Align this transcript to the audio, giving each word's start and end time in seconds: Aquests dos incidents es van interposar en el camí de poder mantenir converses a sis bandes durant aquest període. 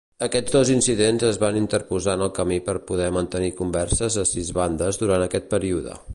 Aquests 0.25 0.53
dos 0.53 0.69
incidents 0.75 1.25
es 1.27 1.37
van 1.43 1.59
interposar 1.59 2.15
en 2.19 2.23
el 2.29 2.33
camí 2.39 2.57
de 2.71 2.75
poder 2.93 3.11
mantenir 3.19 3.53
converses 3.61 4.19
a 4.25 4.29
sis 4.35 4.53
bandes 4.61 5.03
durant 5.05 5.29
aquest 5.29 5.49
període. 5.55 5.99